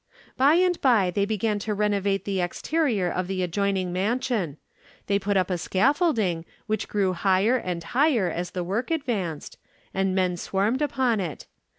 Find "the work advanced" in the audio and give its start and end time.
8.49-9.59